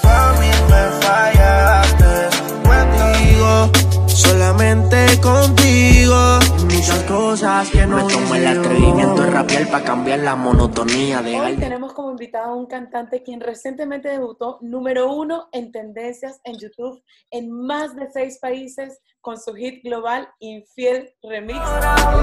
[0.00, 2.28] tú a mí me fallaste.
[2.64, 6.38] Contigo, solamente contigo.
[6.64, 11.40] Muchas cosas que no Me tomo el atrevimiento de rapear para cambiar la monotonía de
[11.40, 16.58] Hoy tenemos como invitado a un cantante quien recientemente debutó número uno en tendencias en
[16.58, 21.58] YouTube en más de seis países con su hit global Infiel Remix.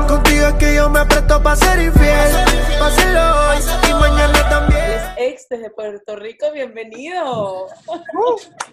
[0.07, 2.31] Contigo es que yo me presto para ser infiel.
[2.79, 3.57] Páselo hoy
[3.89, 4.83] y mañana también.
[4.83, 7.65] es ex desde Puerto Rico, bienvenido.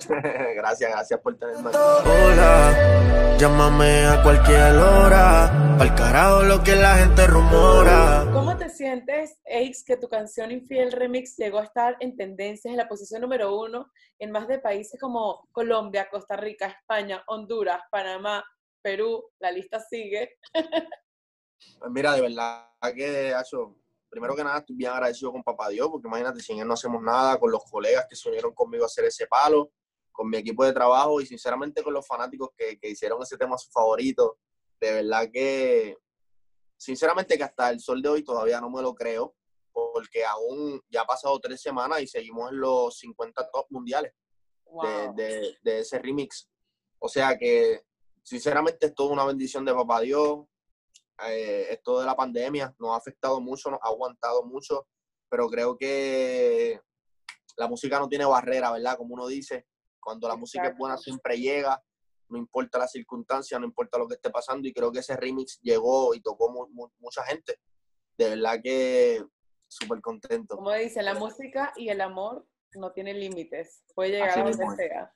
[0.54, 1.78] gracias, gracias por tenerme aquí.
[1.78, 5.76] Hola, llámame a cualquier hora.
[5.78, 8.26] Pa'l carajo lo que la gente rumora.
[8.30, 12.76] ¿Cómo te sientes, ex, que tu canción Infiel Remix llegó a estar en tendencias en
[12.76, 18.17] la posición número uno en más de países como Colombia, Costa Rica, España, Honduras, Panamá,
[18.82, 19.30] Perú?
[19.38, 20.38] La lista sigue.
[21.78, 23.76] Pues mira, de verdad que, Acho,
[24.08, 27.02] primero que nada estoy bien agradecido con Papá Dios, porque imagínate, sin él no hacemos
[27.02, 29.72] nada, con los colegas que se unieron conmigo a hacer ese palo,
[30.12, 33.58] con mi equipo de trabajo y sinceramente con los fanáticos que, que hicieron ese tema
[33.58, 34.38] su favorito.
[34.80, 35.96] De verdad que,
[36.76, 39.34] sinceramente que hasta el sol de hoy todavía no me lo creo,
[39.72, 44.12] porque aún ya ha pasado tres semanas y seguimos en los 50 top mundiales.
[44.70, 45.14] Wow.
[45.14, 46.46] de, de- de ese remix.
[46.98, 47.84] O sea que,
[48.28, 50.44] sinceramente, es toda una bendición de Papá Dios.
[51.26, 54.86] Eh, esto de la pandemia nos ha afectado mucho, nos ha aguantado mucho,
[55.28, 56.80] pero creo que
[57.56, 58.96] la música no tiene barrera, ¿verdad?
[58.96, 59.66] Como uno dice,
[60.00, 61.82] cuando la música es buena siempre llega,
[62.28, 65.58] no importa la circunstancia, no importa lo que esté pasando, y creo que ese remix
[65.62, 67.58] llegó y tocó mu- mu- mucha gente.
[68.16, 69.24] De verdad que
[69.66, 70.54] súper contento.
[70.56, 73.82] Como dicen, la música y el amor no tienen límites.
[73.94, 75.14] Puede llegar a donde sea.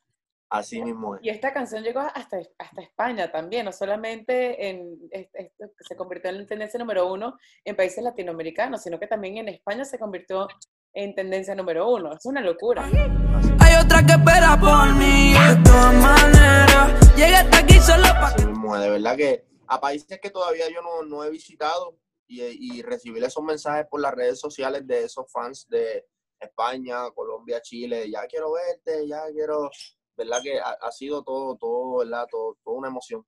[0.53, 1.25] Así mismo es.
[1.25, 6.47] Y esta canción llegó hasta, hasta España también, no solamente en, esto se convirtió en
[6.47, 10.47] tendencia número uno en países latinoamericanos, sino que también en España se convirtió
[10.93, 12.13] en tendencia número uno.
[12.13, 12.85] Es una locura.
[12.85, 15.33] Hay otra que espera por mí.
[15.33, 20.21] De todas maneras, llegué hasta aquí solo pa' Así mismo de verdad que a países
[20.21, 21.97] que todavía yo no, no he visitado
[22.27, 26.05] y, y recibir esos mensajes por las redes sociales de esos fans de
[26.39, 29.71] España, Colombia, Chile, ya quiero verte, ya quiero,
[30.17, 33.25] verdad que ha, ha sido todo, todo, verdad, todo, toda una emoción.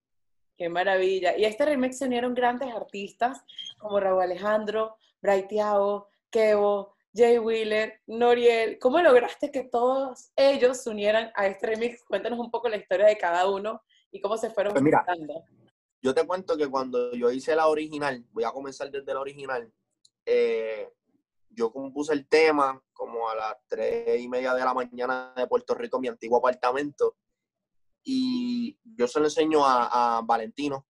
[0.57, 1.37] Qué maravilla.
[1.37, 3.43] Y a este remix se unieron grandes artistas
[3.79, 8.79] como Raúl Alejandro, Bray Thiago, Kevo, Jay Wheeler, Noriel.
[8.79, 12.05] ¿Cómo lograste que todos ellos se unieran a este remix?
[12.05, 15.05] Cuéntanos un poco la historia de cada uno y cómo se fueron Pues mira.
[16.03, 19.73] Yo te cuento que cuando yo hice la original, voy a comenzar desde la original,
[20.27, 20.93] eh,
[21.55, 25.75] yo compuse el tema como a las tres y media de la mañana de Puerto
[25.75, 27.17] Rico, mi antiguo apartamento,
[28.03, 30.87] y yo se lo enseño a, a Valentino,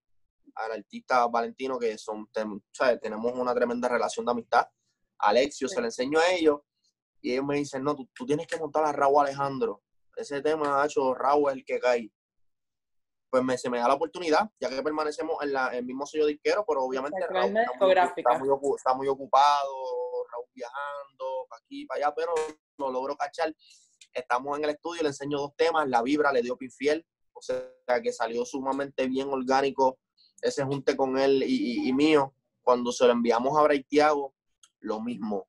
[0.56, 2.28] al artista Valentino, que son,
[2.72, 3.00] ¿sabes?
[3.00, 4.66] tenemos una tremenda relación de amistad.
[5.18, 6.60] Alexio, se lo enseño a ellos,
[7.20, 9.82] y ellos me dicen, no, tú, tú tienes que montar a Raúl Alejandro.
[10.16, 12.10] Ese tema, ha hecho Raúl es el que cae
[13.30, 16.24] pues me, se me da la oportunidad, ya que permanecemos en la- el mismo sello
[16.26, 17.64] disquero, pero obviamente Raúl muy,
[18.38, 19.68] muy está muy ocupado,
[20.34, 22.32] Raúl viajando, pa' aquí, para allá, pero
[22.78, 23.54] lo logro cachar.
[24.12, 28.00] Estamos en el estudio, le enseño dos temas, La Vibra le dio Pinfiel, o sea
[28.02, 29.98] que salió sumamente bien orgánico
[30.40, 32.34] ese junte con él y, y- y mío.
[32.62, 34.34] Cuando se lo enviamos a Braithiago,
[34.80, 35.48] lo mismo.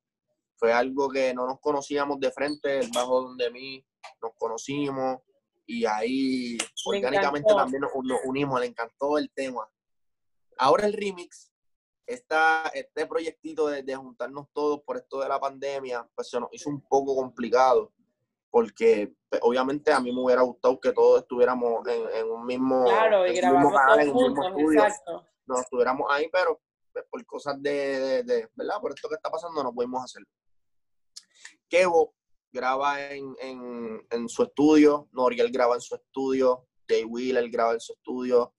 [0.56, 3.84] Fue algo que no nos conocíamos de frente, el bajo donde mí
[4.22, 5.18] nos conocimos
[5.66, 6.56] y ahí
[6.90, 9.68] Me orgánicamente también nos, nos unimos, le encantó el tema.
[10.58, 11.52] Ahora el remix,
[12.06, 16.48] esta, este proyectito de, de juntarnos todos por esto de la pandemia, pues se nos
[16.52, 17.92] hizo un poco complicado,
[18.50, 22.84] porque pues, obviamente a mí me hubiera gustado que todos estuviéramos en, en un mismo,
[22.84, 25.26] Claro, y en mismo canal, en un mismo estudio, exacto.
[25.46, 26.60] nos estuviéramos ahí, pero
[26.92, 28.80] pues, por cosas de, de- de- ¿verdad?
[28.80, 30.28] Por esto que está pasando no pudimos hacerlo.
[31.68, 32.14] Kevo
[32.52, 37.80] graba en, en- en su estudio, Noriel graba en su estudio, Jay Wheeler graba en
[37.80, 38.54] su estudio.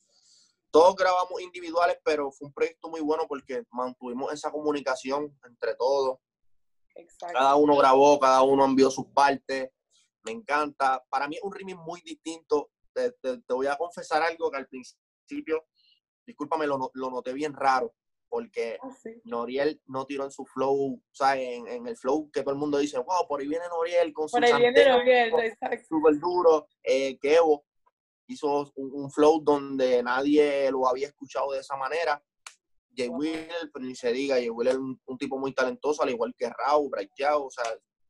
[0.72, 6.18] Todos grabamos individuales, pero fue un proyecto muy bueno porque mantuvimos esa comunicación entre todos.
[6.96, 7.38] exacto.
[7.38, 9.70] Cada uno grabó, cada uno envió sus partes.
[10.24, 11.04] Me encanta.
[11.10, 12.70] Para mí es un remix muy distinto.
[12.94, 15.66] Te, te- te voy a confesar algo que al principio,
[16.26, 17.94] discúlpame, lo, lo noté bien raro,
[18.28, 19.22] porque Ah, sí.
[19.24, 22.60] Noriel no tiró en su flow, o sea, en, en el flow que todo el
[22.60, 25.86] mundo dice, wow, por ahí viene Noriel con su Por ahí viene Noriel, exacto.
[25.88, 26.68] súper duro.
[26.84, 27.64] Eh, Kevo
[28.28, 32.24] hizo un, un flow donde nadie lo había escuchado de esa manera.
[32.96, 36.10] Jay Will, pero ni se diga, Jay Will es un, un tipo muy talentoso, al
[36.10, 37.64] igual que Raúl, Braithiago, o sea,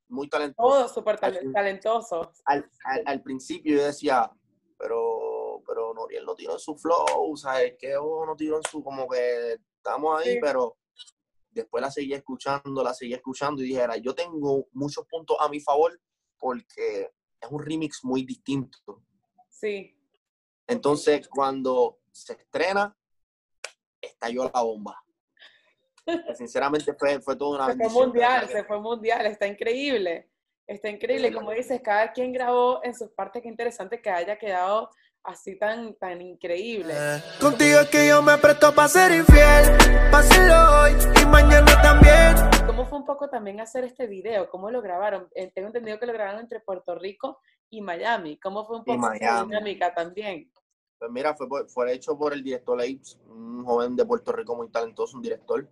[0.08, 0.70] muy talentoso.
[0.70, 1.52] Todos súper tale- Así.
[1.52, 2.28] talentosos.
[2.46, 4.32] Al, al, al principio yo decía,
[4.78, 7.76] pero, pero Noriel no tiró en su flow, ¿sabes?
[7.78, 10.40] Kevo no tiró en su, como que estamos ahí, Sí.
[10.42, 10.78] pero
[11.52, 15.50] después la seguí escuchando, la seguí escuchando y dije, "Era, yo tengo muchos puntos a
[15.50, 16.00] mi favor
[16.40, 17.12] porque
[17.42, 19.04] es un remix muy distinto.
[19.50, 19.97] Sí.
[20.68, 22.96] Entonces, cuando se estrena,
[24.02, 25.04] estalló la bomba.
[26.38, 30.30] Sinceramente fue, fue toda una Se fue mundial, se fue mundial, está increíble.
[30.66, 31.34] Está increíble.
[31.34, 34.90] Como dices, cada quien grabó en sus partes, qué interesante que haya quedado
[35.24, 36.94] así tan, tan increíble.
[36.96, 39.78] Eh, Contigo es que yo me presto para ser infiel.
[40.12, 40.92] Páselo hoy
[41.22, 42.57] y mañana también.
[42.68, 44.50] ¿Cómo fue un poco también hacer este video?
[44.50, 45.30] ¿Cómo lo grabaron?
[45.34, 48.38] Eh, tengo entendido que lo grabaron entre Puerto Rico y Miami.
[48.40, 49.48] ¿Cómo fue un poco esa Miami.
[49.48, 50.52] dinámica también?
[51.00, 54.56] Pues mira, fue, por- fue hecho por el director Apes, un joven de Puerto Rico
[54.56, 55.68] muy talentoso, un director.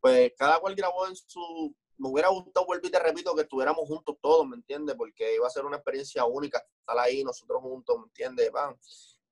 [0.00, 1.74] Pues cada cual grabó en su...
[1.96, 4.94] Me hubiera gustado, vuelvo y te repito, que estuviéramos juntos todos, ¿me entiendes?
[4.94, 8.52] Porque iba a ser una experiencia única estar ahí, nosotros juntos, ¿me entiendes?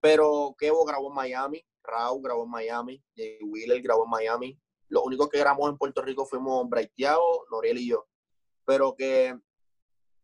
[0.00, 4.60] Pero Kevo grabó en Miami, Raúl grabó en Miami, Jay Wheeler grabó en Miami.
[4.88, 8.06] Los únicos que grabamos en Puerto Rico fuimos Braithiago, Noriel y yo.
[8.64, 9.38] Pero que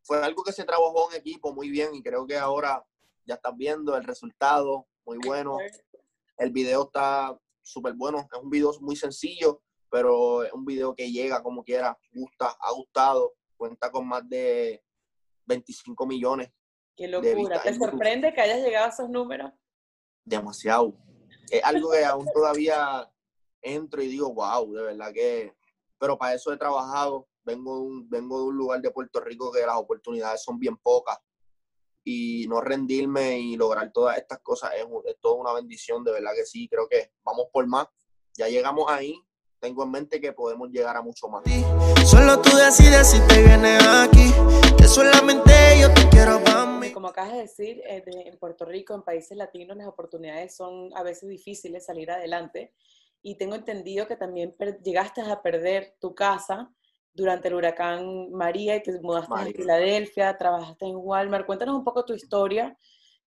[0.03, 2.85] fue algo que se trabajó en equipo muy bien y creo que ahora
[3.25, 5.59] ya estás viendo el resultado, muy bueno.
[6.37, 8.19] El video está súper bueno.
[8.33, 12.73] Es un video muy sencillo, pero es un video que llega como quiera, gusta, ha
[12.73, 13.35] gustado.
[13.57, 14.83] Cuenta con más de
[15.47, 16.51] 25 millones,
[16.97, 17.63] Qué locura.
[17.63, 19.53] ¿Te sorprende que hayas llegado a esos números?
[20.25, 20.95] demasiado.
[21.51, 23.11] Es algo que aún todavía
[23.63, 25.55] entro y digo, wow, de verdad que...
[25.99, 27.29] Pero para eso he trabajado.
[27.45, 30.77] Vengo de un, vengo de un lugar de Puerto Rico que las oportunidades son bien
[30.77, 31.19] pocas.
[32.05, 36.11] Y no rendirme y lograr todas estas cosas es, un- es toda una bendición, de
[36.13, 36.69] verdad que sí.
[36.69, 37.87] Creo que vamos por más.
[38.37, 39.15] Ya llegamos ahí.
[39.61, 41.45] Tengo en mente que podemos llegar a mucho más.
[42.05, 44.33] Solo tú decides si te vienes aquí.
[44.77, 46.91] Que solamente yo te quiero para mí.
[46.93, 51.05] Como acabas de decir, eh, en Puerto Rico, en países latinos, las oportunidades son a
[51.05, 52.75] veces difíciles salir adelante.
[53.23, 56.71] Y tengo entendido que también llegaste a perder tu casa
[57.15, 59.53] durante el huracán María y te mudaste a.
[59.53, 61.47] Filadelfia, trabajaste en Walmart.
[61.47, 62.77] Cuéntanos un poco tu historia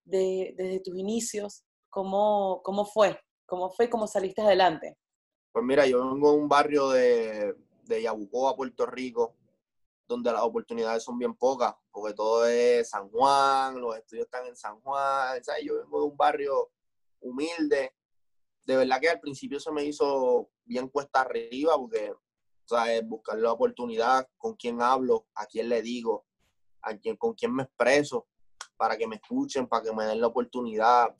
[0.04, 4.98] de- desde tus inicios, cómo, cómo fue, cómo fue y cómo saliste adelante.
[5.52, 9.36] Pues mira, yo vengo de un barrio de, de Yabucoa, Puerto Rico,
[10.08, 14.56] donde las oportunidades son bien pocas, porque todo es San Juan, los estudios están en
[14.58, 15.64] San Juan, ¿sabes?
[15.64, 16.70] Yo vengo de un barrio
[17.22, 17.94] humilde.
[18.66, 22.14] De verdad que al principio se me hizo bien cuesta arriba, porque,
[22.66, 23.08] ¿sabes?
[23.08, 26.26] Buscar la oportunidad, con quién hablo, a quién le digo,
[26.82, 28.28] a quién, con quién me expreso,
[28.78, 31.16] para que me escuchen, para que me den la oportunidad.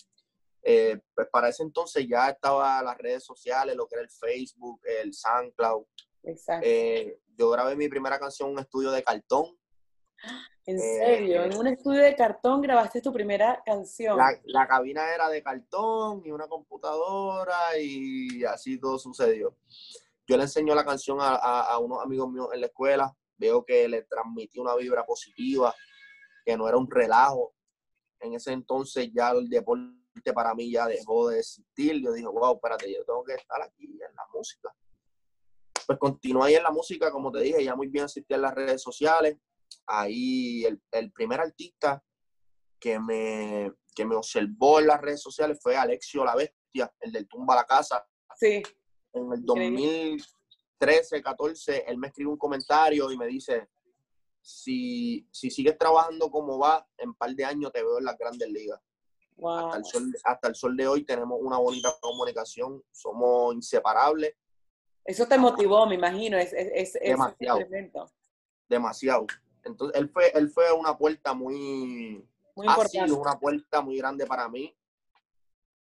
[0.64, 4.82] Eh, pues para ese entonces ya estaba las redes sociales, lo que era el Facebook,
[4.84, 5.86] el SoundCloud.
[6.24, 6.68] Exacto.
[6.68, 9.56] Eh, yo grabé mi primera canción en un estudio de cartón.
[10.68, 14.18] En eh, serio, en un estudio de cartón grabaste tu primera canción.
[14.18, 19.56] La, la cabina era de cartón y una computadora y así todo sucedió.
[20.28, 23.16] Yo le enseño la canción a, a- a unos amigos míos en la escuela.
[23.38, 25.74] Veo que le transmití una vibra positiva,
[26.46, 27.54] que no era un relajo.
[28.20, 32.02] En ese entonces ya el deporte para mí ya dejó de existir.
[32.02, 34.74] Yo dije, wow, espérate, yo tengo que estar aquí en la música.
[35.86, 38.56] Pues continué ahí en la música, como te dije, ya muy bien asistí en las
[38.56, 39.38] redes sociales.
[39.88, 42.04] Ahí el, el primer artista
[42.80, 47.28] que me, que me observó en las redes sociales fue Alexio La Bestia, el del
[47.28, 48.06] Tumba la Casa.
[48.36, 48.62] Sí,
[49.14, 50.18] En el Increíble.
[50.80, 53.70] 2013, 14, él me escribe un comentario y me dice,
[54.42, 58.18] si, si sigues trabajando como va, en un par de años te veo en las
[58.18, 58.80] grandes ligas.
[59.38, 59.58] wow.
[59.68, 64.36] Hasta el, sol, hasta el sol de hoy tenemos una bonita comunicación, somos inseparables,
[65.06, 67.60] Eso te motivó, me imagino, es, es, es- Demasiado.
[68.68, 69.28] demasiado.
[69.66, 73.08] Entonces, él fue, él fue una puerta muy, Muy ha importante.
[73.08, 74.74] sido una puerta muy grande para mí.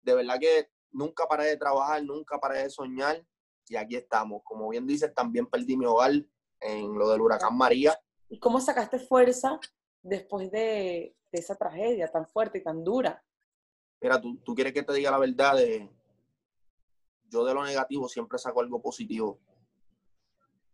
[0.02, 3.24] De verdad que nunca paré de trabajar, nunca paré de soñar
[3.68, 4.42] y aquí estamos.
[4.44, 6.12] Como bien dices, también perdí mi hogar
[6.60, 7.98] en lo del huracán María.
[8.28, 9.60] ¿Y cómo sacaste fuerza
[10.00, 13.22] después de, de esa tragedia tan fuerte y tan dura?
[14.00, 15.90] Mira, tú, tú quieres que te diga la verdad de...
[17.28, 19.38] Yo de lo negativo siempre saco algo positivo.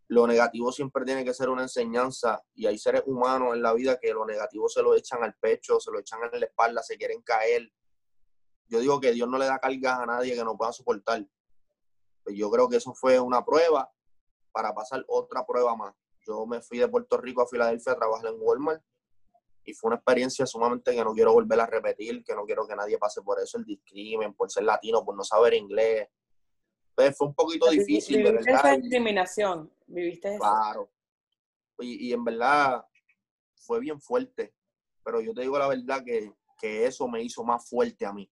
[0.08, 3.98] Lo negativo siempre tiene que ser una enseñanza y hay seres humanos en la vida
[4.00, 6.96] que lo negativo se lo echan al pecho, se lo echan en la espalda, se
[6.96, 7.70] quieren caer.
[8.68, 11.26] Yo digo que Dios no le da cargas a nadie que no pueda soportar.
[12.24, 13.90] Pues yo creo que eso fue una prueba
[14.50, 15.94] para pasar otra prueba más.
[16.26, 18.82] Yo me fui de Puerto Rico a Filadelfia a trabajar en Walmart
[19.64, 22.74] y fue una experiencia sumamente que no quiero volver a repetir, que no quiero que
[22.74, 26.08] nadie pase por eso, el discrimen, por ser latino, por no saber inglés.
[26.98, 28.54] Pues fue un poquito difícil, de verdad.
[28.56, 30.40] esa discriminación, viviste eso.
[30.40, 30.90] Claro.
[31.78, 32.84] Y, y en verdad
[33.54, 34.52] fue bien fuerte.
[35.04, 38.28] Pero yo te digo la verdad que, que eso me hizo más fuerte a mí.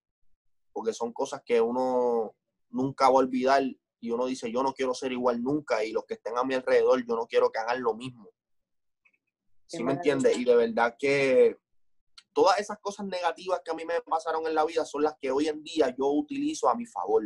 [0.73, 2.35] Porque son cosas que uno
[2.69, 3.63] nunca va a olvidar
[4.01, 6.53] y uno dice, yo no quiero ser igual nunca y los que estén a mi
[6.53, 8.29] alrededor, yo no quiero que hagan lo mismo.
[9.69, 10.37] Qué ¿Sí me entiendes?
[10.37, 11.57] Y de verdad que
[12.33, 15.31] todas esas cosas negativas que a mí me pasaron en la vida son las que
[15.31, 17.23] hoy en día yo utilizo a mi favor.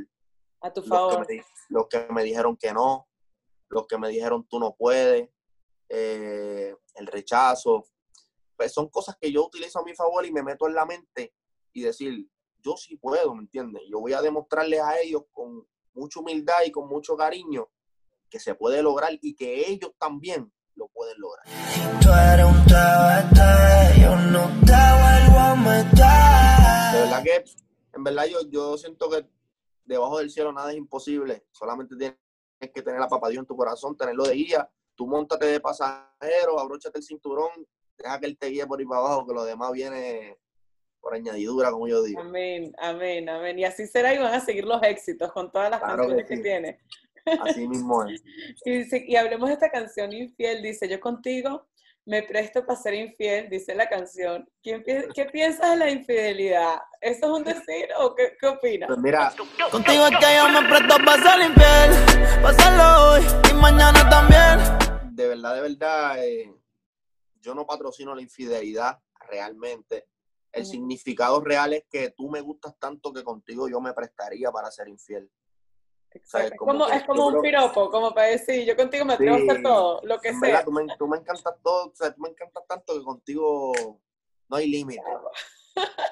[0.62, 1.18] A tu favor.
[1.18, 3.08] Los que me, los que me dijeron que no,
[3.70, 5.30] los que me dijeron tú no puedes,
[5.90, 7.86] eh, el rechazo.
[8.56, 11.34] Pues son cosas que yo utilizo a mi favor y me meto en la mente
[11.74, 12.28] y decir,
[12.60, 13.82] yo sí puedo, ¿me entiendes?
[13.90, 17.70] Yo voy a demostrarles a ellos con mucha humildad y con mucho cariño
[18.30, 21.46] que se puede lograr y que ellos también lo pueden lograr.
[26.94, 27.44] De verdad que,
[27.94, 29.26] en verdad yo, yo siento que
[29.86, 32.18] debajo del cielo nada es imposible, solamente tienes
[32.60, 36.60] que tener a papá Dios en tu corazón, tenerlo de guía, tú montate de pasajero,
[36.60, 37.50] abróchate el cinturón,
[37.98, 40.38] deja que él te guíe por ahí para abajo, que lo demás viene
[41.00, 42.22] por añadidura, como yo digo.
[42.22, 43.58] Amén, amén, amén.
[43.58, 46.80] Y así será y van a seguir los éxitos con todas las canciones que, tiene.
[47.42, 48.24] Así mismo es.
[48.66, 51.68] y, y hablemos de esta canción Infiel, dice, yo contigo
[52.06, 54.50] me presto para ser infiel, dice la canción.
[54.62, 56.80] ¿Qué, qué piensas de la infidelidad?
[57.00, 58.88] ¿Eso es un decir o qué, qué opinas?
[58.88, 59.34] Pues mira,
[59.72, 65.16] contigo es que yo me presto para ser infiel, pasarlo hoy y mañana también.
[65.16, 66.54] De verdad, de verdad, eh,
[67.40, 70.08] yo no patrocino la infidelidad realmente.
[70.52, 74.70] El significado real es que tú me gustas tanto que contigo yo me prestaría para
[74.70, 75.32] ser infiel.
[76.14, 79.64] Es como, es como un piropo, como para decir, yo contigo me atrevo a hacer
[79.64, 80.64] todo, lo que sea.
[80.64, 83.72] Tú me, tú me, encantas todo, o sea, tú me encantas tanto que contigo
[84.50, 85.02] no hay límite.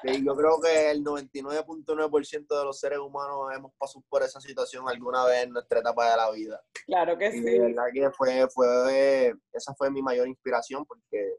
[0.04, 4.88] Y yo creo que el 99.9% de los seres humanos hemos pasado por esa situación
[4.88, 6.62] alguna vez en nuestra etapa de la vida.
[6.86, 7.40] Claro que sí.
[7.40, 11.36] De verdad que fue, fue, esa fue mi mayor inspiración porque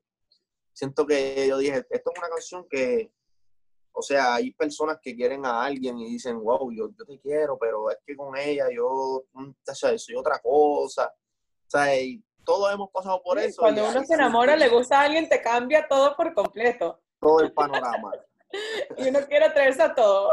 [0.72, 3.12] siento que yo dije, esto es una canción que,
[3.94, 7.58] o sea, hay personas que quieren a alguien y dicen, wow, yo, yo te quiero,
[7.58, 11.14] pero es que con ella yo mm, o sea, soy otra cosa.
[11.68, 13.62] O sea, y todos hemos pasado por eso.
[13.62, 17.02] Cuando uno se enamora, le gusta a alguien, te cambia todo por completo.
[17.20, 18.12] Todo el panorama.
[18.98, 20.32] y uno quiere atreverse a todo.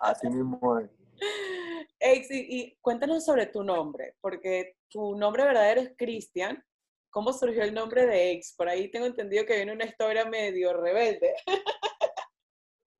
[0.00, 2.30] Así mismo es.
[2.30, 6.62] y, y, cuéntanos sobre tu nombre, porque tu nombre verdadero es Cristian.
[7.10, 8.54] ¿Cómo surgió el nombre de Ex?
[8.54, 11.34] Por ahí tengo entendido que viene una historia medio rebelde.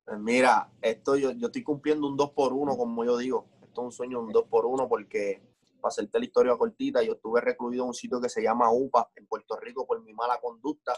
[0.07, 3.49] Pues mira, esto yo, yo estoy cumpliendo un 2 por 1 como yo digo.
[3.61, 5.43] Esto es un sueño, un 2 por 1 porque,
[5.81, 9.11] para hacerte la historia cortita, yo estuve recluido en un sitio que se llama UPA,
[9.17, 10.93] en Puerto Rico, por mi mala conducta.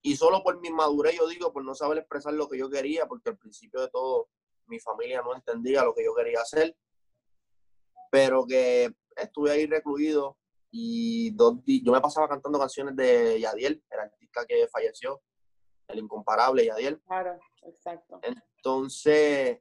[0.00, 3.06] Y solo por mi madurez, yo digo, por no saber expresar lo que yo quería,
[3.06, 4.28] porque al principio de todo,
[4.66, 6.76] mi familia no entendía lo que yo quería hacer.
[8.12, 10.38] Pero que estuve ahí recluido
[10.70, 15.20] y dos yo me pasaba cantando canciones de Yadiel, el artista que falleció,
[15.92, 17.00] el incomparable Yadiel.
[17.02, 18.20] Claro, exacto.
[18.22, 19.60] Entonces,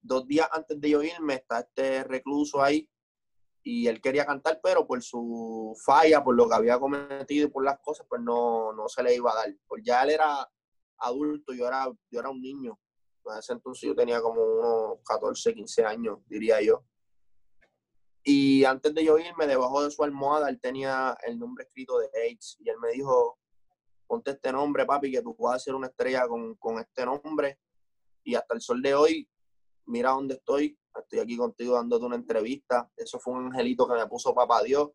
[0.00, 2.88] dos días antes de yo irme, está este recluso ahí
[3.62, 7.64] y él quería cantar, pero por su falla, por lo que había cometido y por
[7.64, 9.54] las cosas, pues no, no se le iba a dar.
[9.66, 10.50] Pues ya él era
[10.98, 12.78] adulto, yo era, yo era un niño.
[13.26, 16.84] En ese entonces yo tenía como unos 14, 15 años, diría yo.
[18.22, 22.08] Y antes de yo irme, debajo de su almohada, él tenía el nombre escrito de
[22.22, 22.56] AIDS.
[22.60, 23.38] Y él me dijo,
[24.10, 27.60] ponte este nombre, papi, que tú puedas ser una estrella con, con este nombre.
[28.24, 29.28] Y hasta el sol de hoy,
[29.86, 30.76] mira dónde estoy.
[31.00, 32.90] Estoy aquí contigo dándote una entrevista.
[32.96, 34.90] Eso fue un angelito que me puso papá Dios.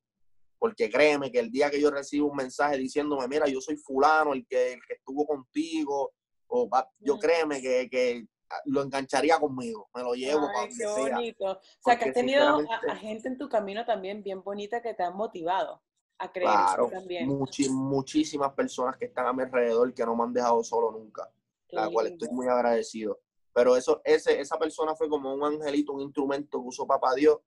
[0.59, 4.33] Porque créeme que el día que yo recibo un mensaje diciéndome, mira, yo soy fulano,
[4.33, 6.11] el que, el que estuvo contigo,
[6.47, 6.69] o
[6.99, 8.27] yo créeme que, que
[8.65, 10.49] lo engancharía conmigo, me lo llevo.
[10.57, 11.51] Ay, qué bonito.
[11.53, 15.03] O sea, que has tenido a, gente en tu camino también bien bonita que te
[15.03, 15.81] han motivado
[16.17, 17.27] a creer claro, también.
[17.27, 21.29] muchísimas personas que están a mi alrededor que no me han dejado solo nunca,
[21.69, 23.19] la cual estoy muy agradecido.
[23.53, 27.39] Pero eso, ese, esa persona fue como un angelito, un instrumento que usó papá Dios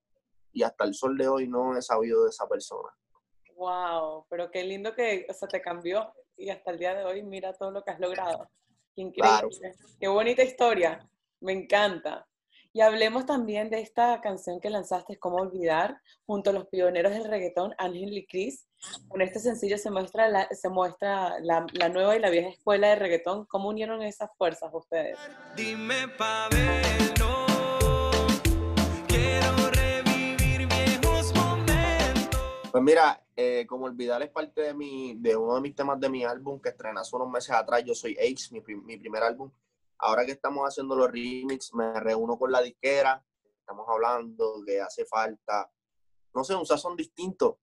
[0.52, 2.88] y hasta el sol de hoy no he sabido de esa persona.
[3.56, 7.22] Wow, pero qué lindo que, o sea, te cambió y hasta el día de hoy
[7.22, 8.48] mira todo lo que has logrado.
[8.94, 9.74] Qué increíble.
[9.98, 11.08] Qué bonita historia.
[11.40, 12.27] Me encanta.
[12.78, 17.24] Y hablemos también de esta canción que lanzaste, Cómo Olvidar, junto a los pioneros del
[17.24, 18.68] reggaetón, Ángel y Cris.
[19.08, 22.90] Con este sencillo se muestra, la, se muestra la, la, nueva y la vieja escuela
[22.90, 23.46] de reggaetón.
[23.46, 25.18] ¿Cómo unieron esas fuerzas ustedes?
[25.56, 27.46] Dime pa' verlo.
[29.08, 32.40] Quiero revivir viejos momentos.
[32.70, 36.08] Pues mira, eh, como olvidar es parte de mi, de uno de mis temas de
[36.08, 37.82] mi álbum que estrené hace unos meses atrás.
[37.84, 39.50] Yo soy Ace, mi, mi primer álbum
[39.98, 43.24] ahora que estamos haciendo los remix, me reúno con la disquera,
[43.60, 45.70] estamos hablando que hace falta,
[46.34, 47.58] no sé, un sazón distinto.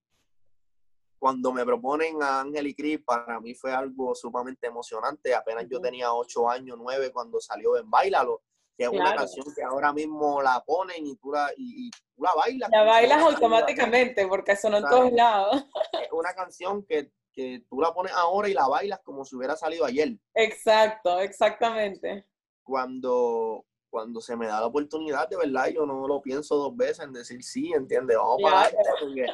[1.17, 5.33] Cuando me proponen a Ángel y Cris, para mí fue algo sumamente emocionante.
[5.33, 8.43] Apenas yo tenía ocho años, nueve, cuando salió en Bailalo,
[8.77, 12.33] que es una canción que ahora mismo la ponen y tú la, y, tú la
[12.35, 12.69] bailas.
[12.69, 15.65] La bailas automáticamente porque sonó en todos lados.
[15.93, 19.55] Es una canción que que tú la pones ahora y la bailas como si hubiera
[19.55, 20.17] salido ayer.
[20.33, 22.25] Exacto, exactamente.
[22.63, 26.99] Cuando, cuando se me da la oportunidad, de verdad, yo no lo pienso dos veces
[26.99, 28.17] en decir sí, ¿entiendes?
[28.17, 29.25] Vamos para adelante, porque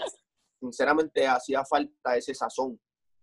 [0.59, 2.79] sinceramente hacía falta ese sazón.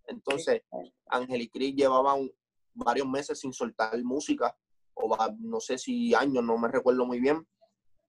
[0.07, 0.63] Entonces,
[1.07, 2.31] Ángel y Cris llevaban
[2.73, 4.57] varios meses sin soltar música,
[4.95, 7.47] o no sé si años, no me recuerdo muy bien,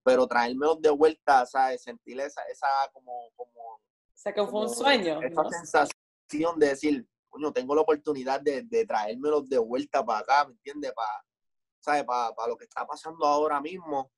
[0.03, 1.83] pero traérmelos de vuelta, ¿sabes?
[1.83, 3.49] Sentir esa, esa como, como...
[3.51, 5.21] O sea, que fue un sueño.
[5.21, 5.98] Esa sensación
[6.57, 10.93] de decir, coño, tengo la oportunidad de, de traérmelos de vuelta para acá, ¿me entiendes?
[10.93, 11.25] Para,
[11.79, 12.03] ¿sabes?
[12.03, 14.11] Para, para lo que está pasando ahora mismo,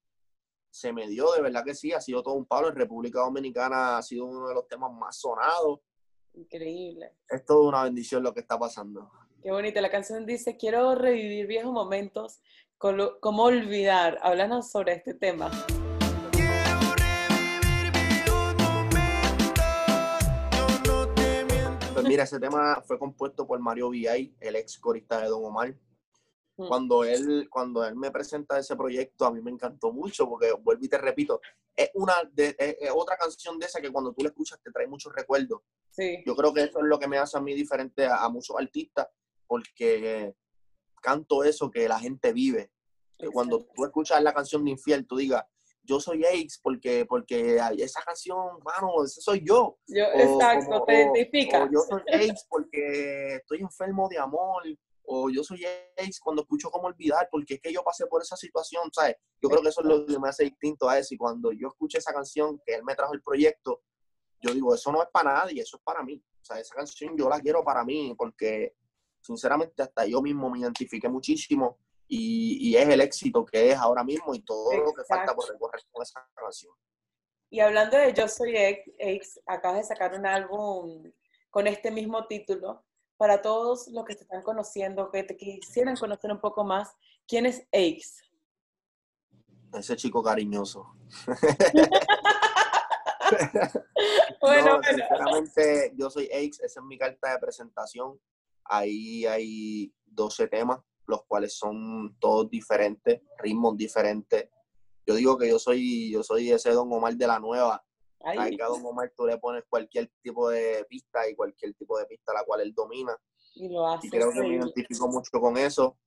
[0.69, 2.69] se me dio, de verdad que sí, ha sido todo un palo.
[2.69, 5.81] En República Dominicana ha sido uno de los temas más sonados.
[6.33, 7.17] Increíble.
[7.27, 9.11] Es toda una bendición lo que está pasando.
[9.43, 9.81] Qué bonita.
[9.81, 12.41] La canción dice, quiero revivir viejos momentos,
[12.77, 14.17] ¿cómo olvidar?
[14.21, 15.51] Háblanos sobre este tema.
[22.01, 25.75] Pues mira, ese tema fue compuesto por Mario Villay, el ex corista de Don Omar.
[26.57, 26.67] Mm.
[26.67, 30.83] Cuando él, cuando él me presenta ese proyecto, a mí me encantó mucho, porque vuelvo
[30.83, 31.39] y te repito,
[31.75, 32.55] es una de,
[32.95, 35.61] otra canción de esa que cuando tú la escuchas te trae muchos recuerdos.
[35.91, 36.23] Sí.
[36.25, 39.07] Yo creo que eso es lo que me hace a mí diferente a, muchos artistas,
[39.45, 40.33] porque
[41.01, 42.71] canto eso que la gente vive.
[43.15, 45.45] Que cuando tú escuchas la canción de Infiel, tú digas,
[45.83, 49.77] yo soy Aix porque, porque esa canción, mano, ese soy yo.
[49.87, 51.69] yo exacto, te identifica.
[51.71, 54.63] yo soy Aix porque estoy enfermo de amor
[55.03, 55.65] o yo soy
[55.97, 59.17] ex cuando escucho cómo olvidar, porque es que yo pasé por esa situación, ¿sabes?
[59.41, 61.13] Yo creo que eso es lo que me hace distinto a eso.
[61.13, 63.81] Y cuando yo escuché esa canción, que él me trajo el proyecto,
[64.41, 66.23] yo digo, eso no es para nadie, eso es para mí.
[66.41, 68.73] O sea, esa canción yo la quiero para mí, porque
[69.21, 71.77] sinceramente hasta yo mismo me identifiqué muchísimo
[72.13, 75.81] y, es el éxito que es ahora mismo y todo lo que falta por recorrer
[75.89, 76.73] con esa canción.
[77.49, 81.09] Y hablando de Yo Soy Ex, acabas de sacar un álbum
[81.49, 82.83] con este mismo título
[83.15, 86.93] para todos los que te están conociendo, que te quisieran conocer un poco más,
[87.27, 88.21] ¿quién es Aix?
[89.73, 90.93] Ese chico cariñoso.
[94.41, 94.81] bueno, bueno.
[94.83, 98.19] Sinceramente, yo soy Aix, esa es mi carta de presentación.
[98.65, 104.49] Ahí hay 12 temas, los cuales son todos diferentes, ritmos diferentes.
[105.05, 107.83] Yo digo que yo soy, yo soy ese Don Omar de la nueva,
[108.23, 112.33] a cada Omar tú le pones cualquier tipo de pista y cualquier tipo de pista
[112.33, 113.17] la cual él domina.
[113.55, 114.07] Y lo hace.
[114.07, 115.97] Y creo que me identifico mucho con eso,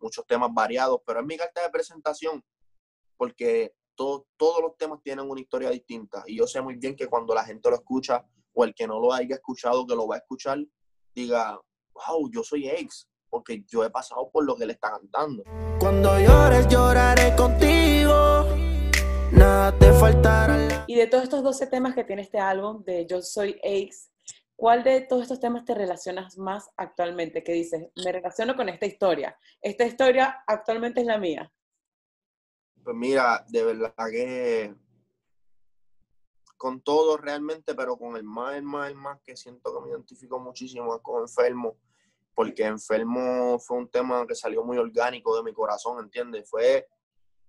[0.00, 2.44] muchos temas variados, pero es mi carta de presentación,
[3.16, 6.24] porque todos los temas tienen una historia distinta.
[6.26, 8.98] Y yo sé muy bien que cuando la gente lo escucha, o el que no
[9.00, 10.58] lo haya escuchado, que lo va a escuchar,
[11.14, 11.58] diga,
[11.94, 15.42] wow, yo soy ex, porque yo he pasado por lo que él está cantando.
[15.80, 18.44] Cuando llores, lloraré contigo
[19.32, 20.84] nada te faltará.
[20.86, 24.10] Y de todos estos 12 temas que tiene este álbum de Yo Soy Ace,
[24.54, 27.42] ¿cuál de todos estos temas te relacionas más actualmente?
[27.42, 29.34] Que dices, me relaciono con esta historia.
[29.62, 31.50] Esta historia actualmente es la mía.
[32.84, 34.74] Pues mira, de verdad que
[36.58, 39.90] con todo realmente, pero con el más, el más, el más que siento que me
[39.90, 41.78] identifico muchísimo es con Enfermo,
[42.34, 46.48] porque Enfermo fue un tema que salió muy orgánico de mi corazón, ¿entiendes?
[46.48, 46.86] Fue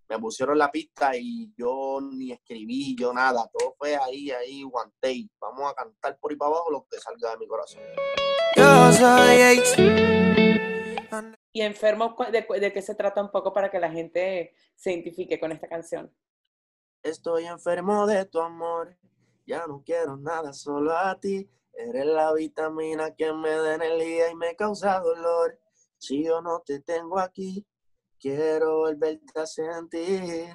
[0.09, 4.91] me pusieron la pista y yo ni escribí, yo nada, todo fue ahí, ahí, one
[4.99, 5.29] take.
[5.39, 7.81] Vamos a cantar por ahí para abajo lo que salga de mi corazón.
[11.51, 15.39] Y enfermo, ¿de, ¿de qué se trata un poco para que la gente se identifique
[15.39, 16.13] con esta canción?
[17.01, 18.97] Estoy enfermo de tu amor,
[19.45, 21.49] ya no quiero nada, solo a ti.
[21.73, 25.59] Eres la vitamina que me da energía y me causa dolor.
[25.97, 27.65] Si yo no te tengo aquí,
[28.19, 30.53] quiero volverte a sentir.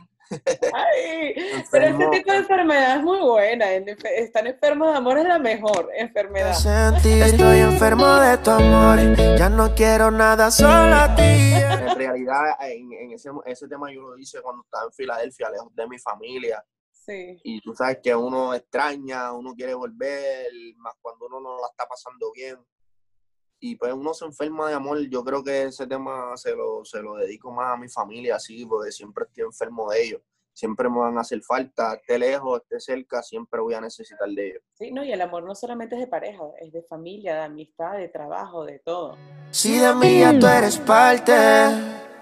[0.72, 1.34] Ay,
[1.70, 3.72] pero ese tipo de enfermedad es muy buena.
[3.72, 6.50] Estar enfermo de amor es la mejor enfermedad.
[7.04, 8.98] Estoy enfermo de tu amor,
[9.38, 11.22] ya no quiero nada solo a ti.
[11.22, 15.88] En realidad, en, ese, ese, tema yo lo hice cuando estaba en Filadelfia, lejos de
[15.88, 16.62] mi familia.
[17.08, 17.40] Sí.
[17.42, 21.86] Y tú sabes que uno extraña, uno quiere volver, más cuando uno no la está
[21.88, 22.58] pasando bien
[23.60, 25.00] y pues uno se enferma de amor.
[25.08, 28.64] Yo creo que ese tema se lo, se lo dedico más a mi familia, así,
[28.64, 30.22] porque siempre estoy enfermo de ellos.
[30.52, 34.48] Siempre me van a hacer falta, esté lejos, esté cerca, siempre voy a necesitar de
[34.48, 34.62] ellos.
[34.74, 37.96] Sí, no, y el amor no solamente es de pareja, es de familia, de amistad,
[37.96, 39.16] de trabajo, de todo.
[39.50, 41.32] Si de mí ya tú eres parte,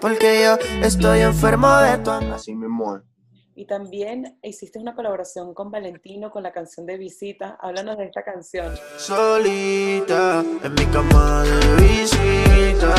[0.02, 2.34] porque yo estoy enfermo de tu amor.
[2.34, 3.15] Así mismo es.
[3.58, 7.56] Y también hiciste una colaboración con Valentino con la canción de Visita.
[7.58, 8.76] Háblanos de esta canción.
[8.98, 12.94] Solita en mi cama de visita.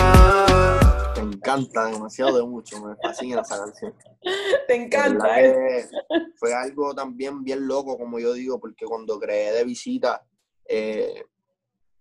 [1.15, 3.93] Me encanta demasiado de mucho, me fascina esa canción.
[4.67, 5.87] Te encanta, ¿eh?
[6.37, 10.25] Fue algo también bien loco, como yo digo, porque cuando creé de visita,
[10.65, 11.23] eh,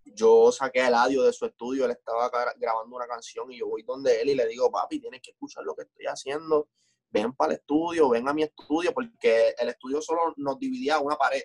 [0.03, 3.83] yo saqué el audio de su estudio, él estaba grabando una canción y yo voy
[3.83, 6.71] donde él y le digo, papi, tienes que escuchar lo que estoy haciendo,
[7.11, 11.17] ven para el estudio, ven a mi estudio, porque el estudio solo nos dividía una
[11.17, 11.43] pared.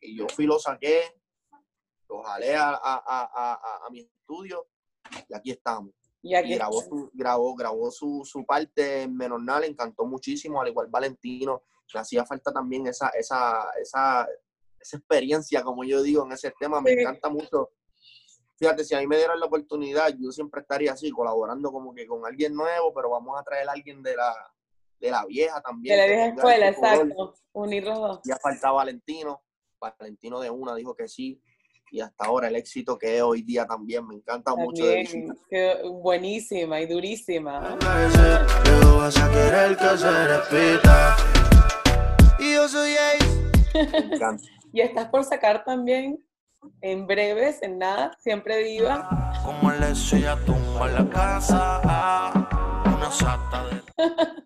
[0.00, 1.02] Y yo fui, lo saqué,
[2.08, 4.66] lo jalé a, mi estudio
[5.28, 5.92] y aquí estamos.
[6.20, 11.62] Y, grabó, su, grabó, grabó su, su parte en Menornal, encantó muchísimo, al igual Valentino.
[11.92, 14.28] Le hacía falta también esa, esa, esa,
[14.78, 16.80] esa experiencia, como yo digo, en ese tema.
[16.80, 17.70] Me encanta mucho.
[18.58, 22.06] Fíjate, si a mí me dieran la oportunidad, yo siempre estaría así, colaborando como que
[22.06, 24.34] con alguien nuevo, pero vamos a traer a alguien de la,
[24.98, 25.96] de la vieja también.
[25.96, 27.34] De la vieja escuela, exacto.
[27.52, 28.20] Unir los dos.
[28.24, 29.42] Ya falta Valentino.
[29.80, 31.40] Valentino de una dijo que sí.
[31.92, 34.84] Y hasta ahora el éxito que es hoy día también me encanta mucho.
[34.84, 37.78] De buenísima y durísima.
[42.40, 42.94] Y yo soy
[43.72, 44.42] Me encanta.
[44.70, 46.22] Y estás por sacar también
[46.80, 49.08] en breves, en nada, siempre viva.
[49.44, 52.32] Como le a tumba la casa,
[52.86, 53.82] una sata de...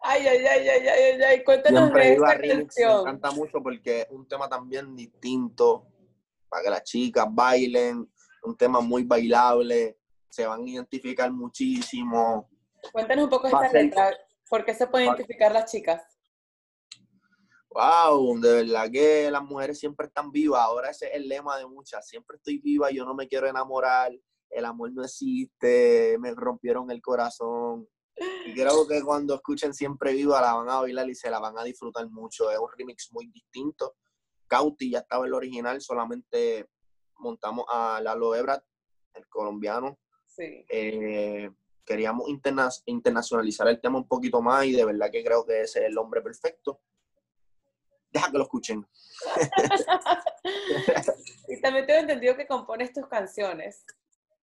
[0.00, 2.94] ay, ay, ay, ay, ay, ay, cuéntanos siempre de esta canción.
[2.94, 5.86] Me encanta mucho porque es un tema también distinto,
[6.48, 8.10] para que las chicas bailen,
[8.44, 9.98] un tema muy bailable,
[10.28, 12.48] se van a identificar muchísimo.
[12.92, 14.10] Cuéntanos un poco de esta letra,
[14.48, 16.02] ¿por qué se pueden identificar las chicas?
[17.74, 20.60] Wow, de verdad que las mujeres siempre están vivas.
[20.60, 22.06] Ahora ese es el lema de muchas.
[22.06, 24.12] Siempre estoy viva, yo no me quiero enamorar,
[24.50, 27.88] el amor no existe, me rompieron el corazón.
[28.46, 31.58] Y creo que cuando escuchen Siempre Viva la van a bailar y se la van
[31.58, 32.50] a disfrutar mucho.
[32.50, 33.96] Es un remix muy distinto.
[34.46, 36.68] Cauti ya estaba el original, solamente
[37.16, 38.62] montamos a Lalo Ebrat,
[39.14, 39.98] el colombiano.
[40.26, 40.64] Sí.
[40.68, 41.50] Eh,
[41.84, 42.28] queríamos
[42.86, 45.98] internacionalizar el tema un poquito más y de verdad que creo que ese es el
[45.98, 46.80] hombre perfecto
[48.12, 48.86] deja que lo escuchen.
[51.48, 53.84] y también tengo entendido que compones tus canciones.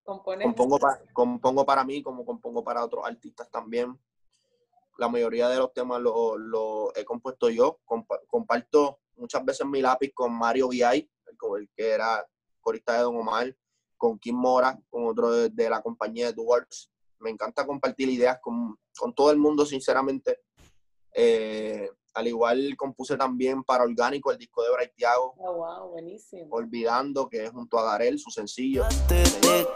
[0.02, 3.96] Compongo, para, compongo para mí como compongo para otros artistas también.
[4.98, 7.78] La mayoría de los temas los lo he compuesto yo.
[8.26, 11.08] comparto muchas veces mi lápiz con Mario VI,
[11.56, 12.26] el, que era
[12.60, 13.54] corista de Don Omar,
[13.96, 16.42] con Kim Mora, con otro de, la compañía de.
[17.20, 20.40] Me encanta compartir ideas con, con todo el mundo, sinceramente.
[21.14, 25.34] Eh, al igual compuse también para Orgánico el disco de Bray Thiago.
[25.38, 26.48] Oh, wow, buenísimo.
[26.50, 28.84] Olvidando que es junto a Darel, su sencillo.
[29.08, 29.22] Te,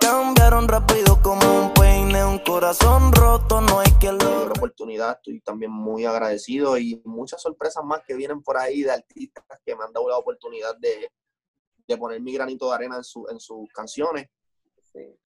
[0.01, 4.45] cambiaron rápido como un peine, un corazón roto, no hay que lo...
[4.47, 9.45] oportunidad, estoy también muy agradecido y muchas sorpresas más que vienen por ahí de artistas
[9.65, 11.11] que me han dado la oportunidad de,
[11.87, 14.29] de poner mi granito de arena en, su, en sus canciones.
[14.93, 15.17] Sí.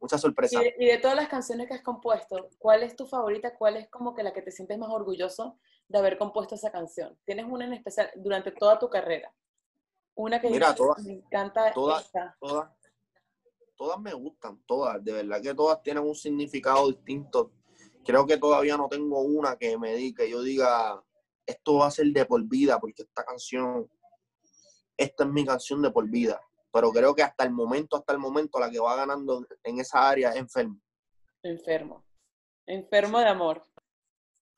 [0.00, 0.62] Muchas sorpresas.
[0.78, 3.56] Y y de todas las canciones que has compuesto, ¿cuál es tu favorita?
[3.56, 7.18] ¿Cuál es como que la que te sientes más orgulloso de haber compuesto esa canción?
[7.24, 9.32] ¿Tienes una en especial durante toda tu carrera?
[10.14, 11.72] Una que Mira, me encanta.
[11.72, 12.70] Todas, todas,
[13.76, 15.02] todas me gustan, todas.
[15.04, 17.52] De verdad que todas tienen un significado distinto.
[18.04, 21.02] Creo que todavía no tengo una que me diga, que yo diga,
[21.46, 23.90] esto va a ser de por vida, porque esta canción,
[24.96, 26.40] esta es mi canción de por vida.
[26.72, 30.08] Pero creo que hasta el momento, hasta el momento, la que va ganando en esa
[30.08, 30.80] área es enfermo.
[31.42, 32.04] Enfermo.
[32.66, 33.62] Enfermo de amor.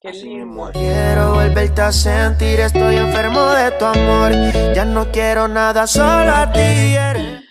[0.01, 4.31] Quiero volverte a sentir, estoy enfermo de tu amor.
[4.75, 6.97] Ya no quiero nada, solo a ti.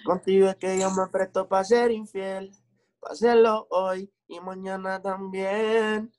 [0.05, 2.51] Contigo es que yo me presto para ser infiel,
[2.99, 6.11] para hacerlo hoy y mañana también.